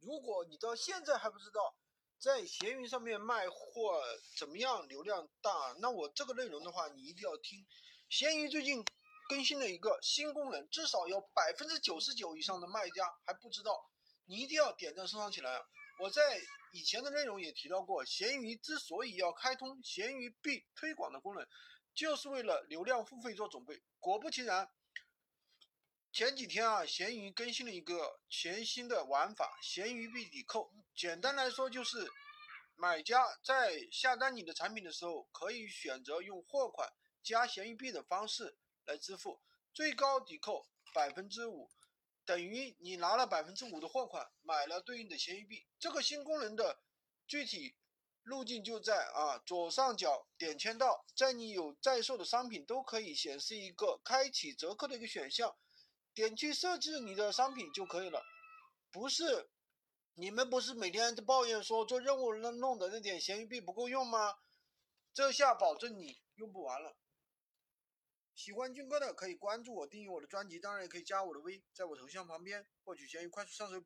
[0.00, 1.74] 如果你到现在还不知道
[2.18, 4.00] 在闲鱼上面卖货
[4.36, 7.66] 怎么样流量大，那我这个内容的话，你一定要听。
[8.08, 8.84] 闲鱼最近
[9.28, 13.90] 更新了一个新功能，至少有百分之九十九以上的卖家还不知道，
[14.26, 15.60] 你一定要点赞收藏起来啊。
[16.00, 16.40] 我在
[16.72, 21.46] 以前的内容也提到过，闲鱼之所以要开通闲鱼币推广的功能，
[21.94, 23.82] 就是为了流量付费做准备。
[23.98, 24.70] 果不其然。
[26.18, 30.68] 前几天啊，闲鱼更新了一个全新的玩法——闲鱼币抵扣。
[30.92, 32.10] 简单来说，就是
[32.74, 39.40] 买家在下单你的产品的时候，可以选择用货款加闲鱼币的方式来支付，
[39.72, 41.70] 最高抵扣百分之五，
[42.24, 45.68] 等于你拿了百分之五的货款，买了对应的闲鱼币。
[45.78, 46.80] 这个新功能的
[47.28, 47.76] 具体
[48.24, 55.54] 路径就在啊左上角点签到，在你有在售的商品都可以显示一个开启折扣的一个选项。
[56.18, 58.24] 点去设置你的商品就可以了，
[58.90, 59.48] 不是？
[60.14, 64.34] 你们不是每天都抱怨说做任务弄弄的那点闲鱼币不够用吗？
[65.14, 66.96] 这下保证你用不完了。
[68.34, 73.80] 喜欢军哥的可以关注我，订阅我的专辑，当然也可以加我的微，在我头像旁边获取闲鱼快速上手。